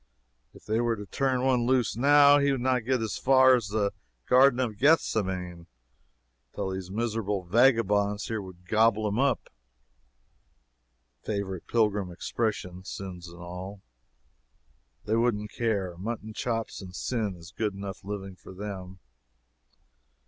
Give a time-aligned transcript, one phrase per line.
[0.51, 3.67] If they were to turn one loose now, he would not get as far as
[3.67, 3.93] the
[4.25, 5.67] Garden of Gethsemane,
[6.55, 9.51] till these miserable vagabonds here would gobble him up,
[11.23, 13.83] [Favorite pilgrim expression.] sins and all.
[15.05, 15.95] They wouldn't care.
[15.97, 18.97] Mutton chops and sin is good enough living for them.